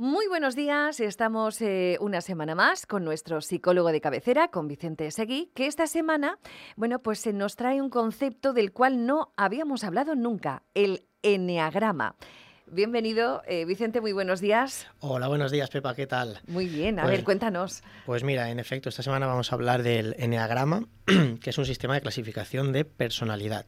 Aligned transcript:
Muy 0.00 0.28
buenos 0.28 0.54
días, 0.54 1.00
estamos 1.00 1.60
eh, 1.60 1.96
una 2.00 2.20
semana 2.20 2.54
más 2.54 2.86
con 2.86 3.04
nuestro 3.04 3.40
psicólogo 3.40 3.90
de 3.90 4.00
cabecera, 4.00 4.46
con 4.46 4.68
Vicente 4.68 5.10
Seguí, 5.10 5.50
que 5.56 5.66
esta 5.66 5.88
semana, 5.88 6.38
bueno, 6.76 7.00
pues 7.00 7.18
se 7.18 7.32
nos 7.32 7.56
trae 7.56 7.82
un 7.82 7.90
concepto 7.90 8.52
del 8.52 8.72
cual 8.72 9.06
no 9.06 9.32
habíamos 9.36 9.82
hablado 9.82 10.14
nunca, 10.14 10.62
el 10.74 11.04
enneagrama. 11.22 12.14
Bienvenido, 12.70 13.42
eh, 13.48 13.64
Vicente, 13.64 14.00
muy 14.00 14.12
buenos 14.12 14.40
días. 14.40 14.86
Hola, 15.00 15.26
buenos 15.26 15.50
días, 15.50 15.68
Pepa, 15.68 15.96
¿qué 15.96 16.06
tal? 16.06 16.38
Muy 16.46 16.66
bien, 16.68 17.00
a 17.00 17.02
Pues- 17.02 17.16
ver, 17.16 17.24
cuéntanos. 17.24 17.82
Pues 18.06 18.22
mira, 18.22 18.50
en 18.50 18.60
efecto, 18.60 18.90
esta 18.90 19.02
semana 19.02 19.26
vamos 19.26 19.50
a 19.50 19.56
hablar 19.56 19.82
del 19.82 20.14
Enneagrama, 20.16 20.84
que 21.42 21.50
es 21.50 21.58
un 21.58 21.64
sistema 21.66 21.94
de 21.94 22.02
clasificación 22.02 22.70
de 22.72 22.84
personalidad, 22.84 23.66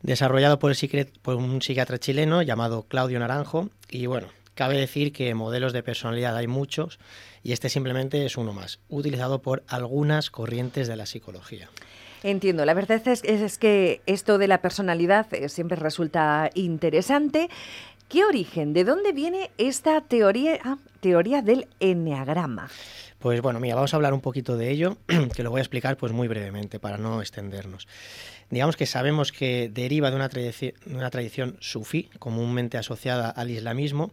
desarrollado 0.00 0.58
por, 0.58 0.70
el 0.72 1.12
por 1.20 1.34
un 1.34 1.60
psiquiatra 1.60 1.98
chileno 1.98 2.40
llamado 2.40 2.84
Claudio 2.84 3.18
Naranjo. 3.18 3.68
Y 3.90 4.06
bueno, 4.06 4.28
cabe 4.54 4.76
decir 4.76 5.12
que 5.12 5.34
modelos 5.34 5.72
de 5.72 5.82
personalidad 5.82 6.36
hay 6.36 6.46
muchos 6.46 6.98
y 7.42 7.52
este 7.52 7.68
simplemente 7.68 8.24
es 8.26 8.36
uno 8.36 8.52
más, 8.52 8.80
utilizado 8.88 9.42
por 9.42 9.62
algunas 9.68 10.30
corrientes 10.30 10.88
de 10.88 10.96
la 10.96 11.06
psicología. 11.06 11.68
Entiendo, 12.24 12.64
la 12.64 12.74
verdad 12.74 13.02
es, 13.08 13.24
es- 13.24 13.40
es 13.40 13.58
que 13.58 14.00
esto 14.06 14.38
de 14.38 14.46
la 14.46 14.62
personalidad 14.62 15.26
eh, 15.34 15.48
siempre 15.48 15.76
resulta 15.76 16.50
interesante. 16.54 17.48
¿Qué 18.12 18.26
origen, 18.26 18.74
de 18.74 18.84
dónde 18.84 19.12
viene 19.12 19.50
esta 19.56 20.02
teoría, 20.02 20.58
ah, 20.64 20.76
teoría 21.00 21.40
del 21.40 21.66
enneagrama? 21.80 22.68
Pues 23.18 23.40
bueno, 23.40 23.58
mira, 23.58 23.74
vamos 23.74 23.94
a 23.94 23.96
hablar 23.96 24.12
un 24.12 24.20
poquito 24.20 24.58
de 24.58 24.70
ello, 24.70 24.98
que 25.34 25.42
lo 25.42 25.50
voy 25.50 25.60
a 25.60 25.62
explicar 25.62 25.96
pues 25.96 26.12
muy 26.12 26.28
brevemente 26.28 26.78
para 26.78 26.98
no 26.98 27.22
extendernos. 27.22 27.88
Digamos 28.50 28.76
que 28.76 28.84
sabemos 28.84 29.32
que 29.32 29.70
deriva 29.72 30.10
de 30.10 30.16
una, 30.16 30.28
tradición 30.28 31.56
sufí, 31.60 32.10
comúnmente 32.18 32.76
asociada 32.76 33.30
al 33.30 33.48
islamismo, 33.48 34.12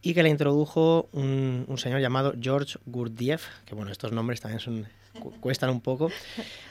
y 0.00 0.14
que 0.14 0.22
la 0.22 0.28
introdujo 0.28 1.08
un, 1.10 1.64
un 1.66 1.78
señor 1.78 2.00
llamado 2.00 2.34
George 2.40 2.78
Gurdjieff, 2.86 3.48
que 3.64 3.74
bueno, 3.74 3.90
estos 3.90 4.12
nombres 4.12 4.40
también 4.40 4.60
son, 4.60 4.86
cu- 5.20 5.32
cuestan 5.40 5.70
un 5.70 5.80
poco, 5.80 6.10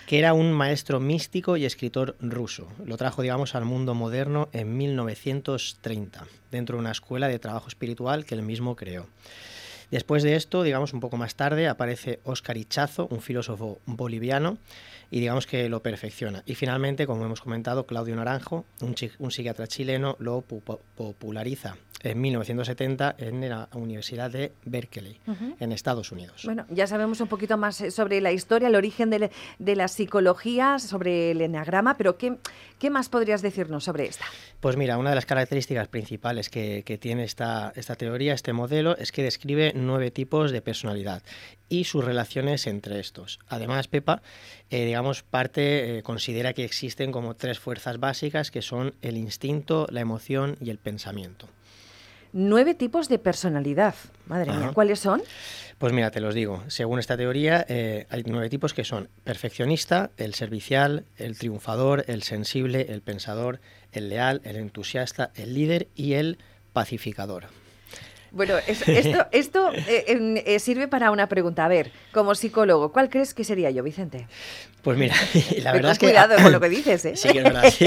que 0.07 0.19
era 0.19 0.33
un 0.33 0.51
maestro 0.51 0.99
místico 0.99 1.55
y 1.57 1.65
escritor 1.65 2.15
ruso. 2.19 2.67
Lo 2.85 2.97
trajo, 2.97 3.21
digamos, 3.21 3.55
al 3.55 3.65
mundo 3.65 3.93
moderno 3.93 4.49
en 4.51 4.75
1930, 4.77 6.25
dentro 6.51 6.75
de 6.77 6.81
una 6.81 6.91
escuela 6.91 7.27
de 7.27 7.39
trabajo 7.39 7.67
espiritual 7.67 8.25
que 8.25 8.35
él 8.35 8.41
mismo 8.41 8.75
creó. 8.75 9.07
Después 9.91 10.21
de 10.21 10.35
esto, 10.35 10.61
digamos 10.61 10.93
un 10.93 10.99
poco 10.99 11.17
más 11.17 11.33
tarde, 11.35 11.67
aparece 11.67 12.19
Óscar 12.23 12.57
Ichazo, 12.57 13.07
un 13.09 13.21
filósofo 13.21 13.79
boliviano, 13.85 14.57
y 15.09 15.19
digamos 15.19 15.47
que 15.47 15.67
lo 15.69 15.81
perfecciona. 15.81 16.43
Y 16.45 16.53
finalmente, 16.53 17.07
como 17.07 17.25
hemos 17.25 17.41
comentado, 17.41 17.87
Claudio 17.87 18.15
Naranjo, 18.15 18.65
un, 18.81 18.93
un 19.17 19.31
psiquiatra 19.31 19.65
chileno, 19.67 20.15
lo 20.19 20.43
pu- 20.47 20.79
populariza 20.95 21.75
en 22.01 22.21
1970 22.21 23.15
en 23.17 23.49
la 23.49 23.69
Universidad 23.73 24.31
de 24.31 24.51
Berkeley, 24.65 25.19
en 25.59 25.71
Estados 25.71 26.11
Unidos. 26.11 26.43
Bueno, 26.45 26.65
ya 26.69 26.87
sabemos 26.87 27.21
un 27.21 27.27
poquito 27.27 27.57
más 27.57 27.81
eh, 27.81 27.91
sobre 27.91 28.21
la 28.21 28.31
historia, 28.31 28.67
el 28.67 28.75
origen 28.75 29.09
de, 29.09 29.31
de 29.59 29.75
la 29.75 29.87
psicología, 29.87 30.79
sobre 30.79 31.31
el 31.31 31.41
enneagrama, 31.41 31.97
pero 31.97 32.17
¿qué, 32.17 32.37
¿qué 32.79 32.89
más 32.89 33.09
podrías 33.09 33.41
decirnos 33.41 33.83
sobre 33.83 34.05
esta? 34.05 34.25
Pues 34.59 34.77
mira, 34.77 34.97
una 34.97 35.09
de 35.09 35.15
las 35.15 35.25
características 35.25 35.87
principales 35.87 36.49
que, 36.49 36.83
que 36.85 36.97
tiene 36.97 37.23
esta, 37.23 37.71
esta 37.75 37.95
teoría, 37.95 38.33
este 38.33 38.53
modelo, 38.53 38.97
es 38.97 39.11
que 39.11 39.23
describe 39.23 39.73
nueve 39.75 40.11
tipos 40.11 40.51
de 40.51 40.61
personalidad 40.61 41.23
y 41.69 41.83
sus 41.83 42.03
relaciones 42.03 42.67
entre 42.67 42.99
estos. 42.99 43.39
Además, 43.47 43.87
Pepa, 43.87 44.21
eh, 44.69 44.85
digamos, 44.85 45.23
parte 45.23 45.99
eh, 45.99 46.03
considera 46.03 46.53
que 46.53 46.65
existen 46.65 47.11
como 47.11 47.35
tres 47.35 47.59
fuerzas 47.59 47.99
básicas 47.99 48.51
que 48.51 48.61
son 48.61 48.95
el 49.01 49.17
instinto, 49.17 49.87
la 49.89 50.01
emoción 50.01 50.57
y 50.59 50.71
el 50.71 50.79
pensamiento. 50.79 51.47
Nueve 52.31 52.73
tipos 52.75 53.09
de 53.09 53.19
personalidad. 53.19 53.95
Madre 54.27 54.51
mía. 54.51 54.71
¿cuáles 54.73 54.99
son? 54.99 55.21
Pues 55.77 55.93
mira, 55.93 56.11
te 56.11 56.19
los 56.19 56.35
digo. 56.35 56.63
Según 56.67 56.99
esta 56.99 57.15
teoría, 57.17 57.65
eh, 57.69 58.05
hay 58.09 58.23
nueve 58.27 58.49
tipos 58.49 58.73
que 58.73 58.83
son 58.83 59.09
perfeccionista, 59.23 60.11
el 60.17 60.33
servicial, 60.35 61.05
el 61.17 61.37
triunfador, 61.37 62.03
el 62.07 62.21
sensible, 62.23 62.87
el 62.89 63.01
pensador, 63.01 63.59
el 63.93 64.09
leal, 64.09 64.41
el 64.43 64.57
entusiasta, 64.57 65.31
el 65.35 65.53
líder 65.53 65.87
y 65.95 66.13
el 66.13 66.37
pacificador. 66.73 67.45
Bueno, 68.31 68.55
es- 68.67 68.87
esto, 68.87 69.25
esto 69.31 69.71
eh, 69.73 70.43
eh, 70.45 70.59
sirve 70.59 70.87
para 70.87 71.09
una 71.11 71.27
pregunta. 71.27 71.65
A 71.65 71.67
ver, 71.69 71.91
como 72.11 72.35
psicólogo, 72.35 72.91
¿cuál 72.91 73.09
crees 73.09 73.33
que 73.33 73.43
sería 73.43 73.71
yo, 73.71 73.81
Vicente? 73.81 74.27
Pues 74.83 74.97
mira, 74.99 75.15
la 75.63 75.71
verdad 75.71 75.93
es 75.93 75.97
que... 75.99 76.07
cuidado 76.07 76.35
con 76.43 76.51
lo 76.51 76.59
que 76.59 76.69
dices, 76.69 77.05
¿eh? 77.05 77.13
Sí, 77.15 77.29
que 77.29 77.37
es 77.39 77.43
verdad, 77.43 77.63
sí. 77.71 77.85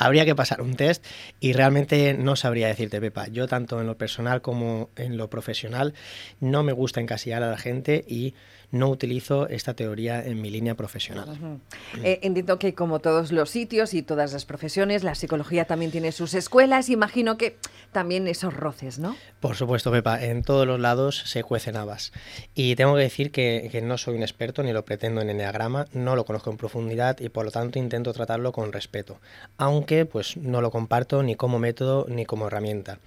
Habría 0.00 0.24
que 0.24 0.34
pasar 0.34 0.62
un 0.62 0.76
test 0.76 1.04
y 1.40 1.52
realmente 1.52 2.14
no 2.14 2.34
sabría 2.34 2.68
decirte, 2.68 3.02
Pepa. 3.02 3.28
Yo 3.28 3.46
tanto 3.48 3.82
en 3.82 3.86
lo 3.86 3.98
personal 3.98 4.40
como 4.40 4.88
en 4.96 5.18
lo 5.18 5.28
profesional 5.28 5.92
no 6.40 6.62
me 6.62 6.72
gusta 6.72 7.02
encasillar 7.02 7.42
a 7.42 7.50
la 7.50 7.58
gente 7.58 8.02
y 8.08 8.32
no 8.70 8.88
utilizo 8.88 9.48
esta 9.48 9.74
teoría 9.74 10.24
en 10.24 10.40
mi 10.40 10.48
línea 10.48 10.74
profesional. 10.74 11.28
Ujú. 11.28 11.60
Eh, 12.02 12.20
entiendo 12.22 12.58
que 12.58 12.74
como 12.74 13.00
todos 13.00 13.30
los 13.30 13.50
sitios 13.50 13.92
y 13.92 14.02
todas 14.02 14.32
las 14.32 14.46
profesiones, 14.46 15.02
la 15.02 15.14
psicología 15.14 15.66
también 15.66 15.90
tiene 15.90 16.12
sus 16.12 16.32
escuelas. 16.34 16.88
Imagino 16.88 17.36
que 17.36 17.58
también 17.92 18.26
esos 18.28 18.54
roces, 18.54 18.98
¿no? 18.98 19.16
Por 19.40 19.56
supuesto, 19.56 19.90
Pepa, 19.90 20.24
en 20.24 20.44
todos 20.44 20.66
los 20.66 20.80
lados 20.80 21.24
se 21.26 21.42
cuecen 21.42 21.76
habas. 21.76 22.12
Y 22.54 22.76
tengo 22.76 22.94
que 22.94 23.02
decir 23.02 23.32
que, 23.32 23.68
que 23.70 23.82
no 23.82 23.98
soy 23.98 24.14
un 24.14 24.22
experto 24.22 24.62
ni 24.62 24.72
lo 24.72 24.84
pretendo 24.84 25.20
en 25.20 25.30
enneagrama, 25.30 25.86
no 25.92 26.16
lo 26.16 26.24
conozco 26.24 26.50
en 26.50 26.56
profundidad 26.56 27.18
y 27.20 27.28
por 27.28 27.44
lo 27.44 27.50
tanto 27.50 27.78
intento 27.78 28.12
tratarlo 28.12 28.52
con 28.52 28.72
respeto, 28.72 29.20
aunque 29.58 29.89
pues 30.10 30.36
no 30.36 30.60
lo 30.60 30.70
comparto 30.70 31.22
ni 31.22 31.34
como 31.34 31.58
método 31.58 32.06
ni 32.08 32.24
como 32.24 32.46
herramienta. 32.46 32.98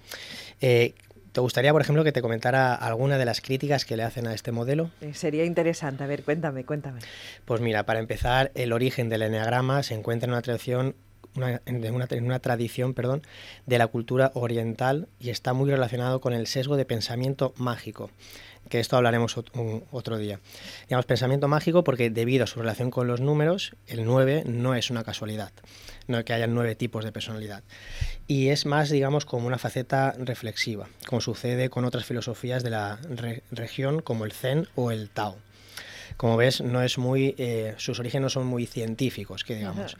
Eh, 0.60 0.94
¿Te 1.32 1.40
gustaría, 1.40 1.72
por 1.72 1.82
ejemplo, 1.82 2.04
que 2.04 2.12
te 2.12 2.22
comentara 2.22 2.76
alguna 2.76 3.18
de 3.18 3.24
las 3.24 3.40
críticas 3.40 3.84
que 3.84 3.96
le 3.96 4.04
hacen 4.04 4.28
a 4.28 4.34
este 4.34 4.52
modelo? 4.52 4.90
Eh, 5.00 5.14
sería 5.14 5.44
interesante. 5.44 6.04
A 6.04 6.06
ver, 6.06 6.22
cuéntame, 6.22 6.64
cuéntame. 6.64 7.00
Pues 7.44 7.60
mira, 7.60 7.82
para 7.84 7.98
empezar, 7.98 8.52
el 8.54 8.72
origen 8.72 9.08
del 9.08 9.22
enneagrama 9.22 9.82
se 9.82 9.94
encuentra 9.94 10.26
en 10.26 10.30
una 10.30 10.42
tradición, 10.42 10.94
una, 11.36 11.60
en, 11.66 12.24
una, 12.24 12.38
tradición 12.38 12.94
perdón, 12.94 13.22
de 13.66 13.78
la 13.78 13.86
cultura 13.86 14.30
oriental 14.34 15.08
y 15.18 15.30
está 15.30 15.52
muy 15.52 15.70
relacionado 15.70 16.20
con 16.20 16.32
el 16.32 16.46
sesgo 16.46 16.76
de 16.76 16.84
pensamiento 16.84 17.54
mágico, 17.56 18.10
que 18.68 18.80
esto 18.80 18.96
hablaremos 18.96 19.36
otro 19.90 20.18
día. 20.18 20.40
Digamos, 20.88 21.06
pensamiento 21.06 21.48
mágico 21.48 21.84
porque 21.84 22.10
debido 22.10 22.44
a 22.44 22.46
su 22.46 22.60
relación 22.60 22.90
con 22.90 23.06
los 23.06 23.20
números, 23.20 23.74
el 23.86 24.04
9 24.04 24.44
no 24.46 24.74
es 24.74 24.90
una 24.90 25.04
casualidad, 25.04 25.52
no 26.06 26.24
que 26.24 26.32
haya 26.32 26.46
nueve 26.46 26.74
tipos 26.74 27.04
de 27.04 27.12
personalidad. 27.12 27.62
Y 28.26 28.48
es 28.48 28.64
más, 28.64 28.88
digamos, 28.90 29.26
como 29.26 29.46
una 29.46 29.58
faceta 29.58 30.14
reflexiva, 30.18 30.88
como 31.06 31.20
sucede 31.20 31.68
con 31.68 31.84
otras 31.84 32.04
filosofías 32.06 32.62
de 32.62 32.70
la 32.70 32.96
re- 33.08 33.42
región 33.50 34.00
como 34.00 34.24
el 34.24 34.32
Zen 34.32 34.68
o 34.74 34.90
el 34.90 35.10
Tao 35.10 35.36
como 36.16 36.36
ves, 36.36 36.60
no 36.60 36.80
es 36.80 36.96
muy, 36.96 37.34
eh, 37.38 37.74
sus 37.76 37.98
orígenes 37.98 38.22
no 38.22 38.30
son 38.30 38.46
muy 38.46 38.66
científicos, 38.66 39.42
que 39.42 39.56
digamos. 39.56 39.96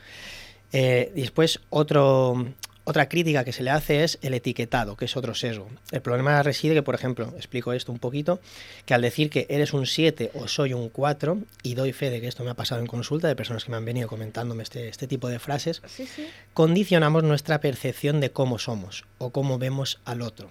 Eh, 0.77 1.13
después, 1.15 1.61
otro, 1.71 2.47
otra 2.83 3.09
crítica 3.09 3.45
que 3.45 3.53
se 3.53 3.63
le 3.63 3.71
hace 3.71 4.03
es 4.03 4.19
el 4.23 4.35
etiquetado, 4.35 4.97
que 4.97 5.05
es 5.05 5.17
otro 5.17 5.33
sesgo. 5.35 5.69
El 5.93 6.03
problema 6.03 6.43
reside 6.43 6.75
que, 6.75 6.83
por 6.83 6.97
ejemplo, 6.97 7.33
explico 7.37 7.73
esto 7.73 7.93
un 7.93 8.01
poquito, 8.01 8.41
que 8.85 8.93
al 8.93 9.01
decir 9.01 9.31
que 9.31 9.47
eres 9.49 9.73
un 9.73 9.87
7 9.87 10.33
o 10.35 10.49
soy 10.49 10.75
un 10.75 10.89
4, 10.89 11.39
y 11.63 11.75
doy 11.75 11.93
fe 11.93 12.11
de 12.11 12.21
que 12.21 12.27
esto 12.27 12.43
me 12.43 12.51
ha 12.51 12.55
pasado 12.55 12.81
en 12.81 12.89
consulta 12.89 13.29
de 13.29 13.37
personas 13.37 13.65
que 13.65 13.71
me 13.71 13.77
han 13.77 13.85
venido 13.85 14.09
comentándome 14.09 14.65
este, 14.65 14.89
este 14.89 15.07
tipo 15.07 15.29
de 15.29 15.39
frases, 15.39 15.81
Sí, 15.87 16.07
sí. 16.07 16.27
condicionamos 16.55 17.23
nuestra 17.23 17.61
percepción 17.61 18.21
de 18.21 18.33
cómo 18.33 18.59
somos 18.59 19.05
o 19.19 19.31
cómo 19.31 19.59
vemos 19.59 20.01
al 20.05 20.23
otro. 20.23 20.51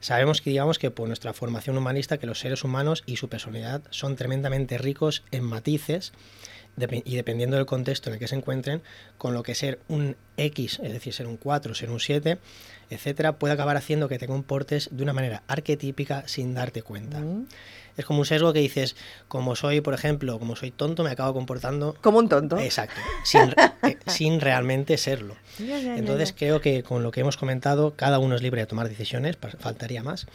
Sabemos 0.00 0.40
que 0.40 0.50
digamos 0.50 0.78
que 0.78 0.92
por 0.92 1.08
nuestra 1.08 1.32
formación 1.32 1.76
humanista 1.76 2.18
que 2.18 2.28
los 2.28 2.38
seres 2.38 2.62
humanos 2.62 3.02
y 3.06 3.16
su 3.16 3.28
personalidad 3.28 3.82
son 3.90 4.14
tremendamente 4.14 4.78
ricos 4.78 5.24
en 5.32 5.42
matices 5.42 6.12
y 7.04 7.16
dependiendo 7.16 7.56
del 7.56 7.66
contexto 7.66 8.10
en 8.10 8.14
el 8.14 8.18
que 8.18 8.28
se 8.28 8.36
encuentren, 8.36 8.82
con 9.16 9.34
lo 9.34 9.42
que 9.42 9.54
ser 9.54 9.78
un 9.88 10.16
X, 10.36 10.80
es 10.82 10.92
decir, 10.92 11.12
ser 11.12 11.26
un 11.26 11.36
4, 11.36 11.74
ser 11.74 11.90
un 11.90 12.00
7, 12.00 12.38
etcétera, 12.90 13.38
puede 13.38 13.54
acabar 13.54 13.76
haciendo 13.76 14.08
que 14.08 14.18
te 14.18 14.26
comportes 14.26 14.88
de 14.92 15.02
una 15.02 15.12
manera 15.12 15.42
arquetípica 15.48 16.26
sin 16.26 16.54
darte 16.54 16.82
cuenta. 16.82 17.20
Mm. 17.20 17.46
Es 17.96 18.04
como 18.04 18.20
un 18.20 18.26
sesgo 18.26 18.52
que 18.52 18.60
dices, 18.60 18.94
como 19.26 19.56
soy, 19.56 19.80
por 19.80 19.92
ejemplo, 19.92 20.38
como 20.38 20.54
soy 20.54 20.70
tonto, 20.70 21.02
me 21.02 21.10
acabo 21.10 21.34
comportando 21.34 21.96
Como 22.00 22.18
un 22.18 22.28
tonto. 22.28 22.56
Exacto, 22.56 23.00
sin, 23.24 23.52
eh, 23.82 23.98
sin 24.06 24.40
realmente 24.40 24.96
serlo. 24.96 25.36
Entonces 25.58 26.32
creo 26.32 26.60
que 26.60 26.84
con 26.84 27.02
lo 27.02 27.10
que 27.10 27.20
hemos 27.20 27.36
comentado, 27.36 27.94
cada 27.96 28.20
uno 28.20 28.36
es 28.36 28.42
libre 28.42 28.60
de 28.60 28.66
tomar 28.66 28.88
decisiones, 28.88 29.36
faltaría 29.58 30.04
más, 30.04 30.28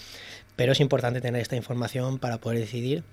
pero 0.56 0.72
es 0.72 0.80
importante 0.80 1.22
tener 1.22 1.42
esta 1.42 1.56
información 1.56 2.20
para 2.20 2.38
poder 2.38 2.60
decidir 2.60 3.04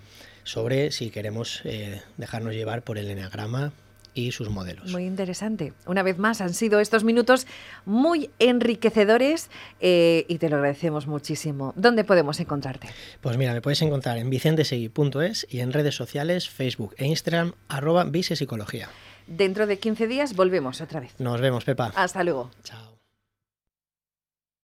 sobre 0.45 0.91
si 0.91 1.11
queremos 1.11 1.63
eh, 1.65 2.03
dejarnos 2.17 2.55
llevar 2.55 2.83
por 2.83 2.99
el 2.99 3.11
enneagrama 3.11 3.73
y 4.15 4.33
sus 4.33 4.51
modelos. 4.51 4.91
Muy 4.91 5.05
interesante. 5.05 5.73
Una 5.87 6.03
vez 6.03 6.19
más, 6.19 6.41
han 6.41 6.55
sido 6.55 6.81
estos 6.81 7.05
minutos 7.05 7.47
muy 7.85 8.31
enriquecedores 8.39 9.51
eh, 9.81 10.25
y 10.29 10.39
te 10.39 10.49
lo 10.49 10.57
agradecemos 10.57 11.07
muchísimo. 11.07 11.73
¿Dónde 11.77 12.05
podemos 12.05 12.41
encontrarte? 12.41 12.89
Pues 13.21 13.37
mira, 13.37 13.53
me 13.53 13.61
puedes 13.61 13.81
encontrar 13.83 14.19
en 14.19 14.31
vicentesegui.es 14.31 15.47
y 15.49 15.61
en 15.61 15.73
redes 15.73 15.95
sociales, 15.95 16.49
Facebook 16.49 16.95
e 16.99 17.07
Instagram, 17.07 17.53
arroba 17.69 18.05
visepsicología. 18.05 18.89
Dentro 19.27 19.67
de 19.67 19.79
15 19.79 20.09
días 20.09 20.35
volvemos 20.35 20.81
otra 20.81 21.01
vez. 21.01 21.15
Nos 21.19 21.41
vemos, 21.41 21.65
Pepa. 21.65 21.93
Hasta 21.95 22.25
luego. 22.25 22.51
Chao. 22.65 23.00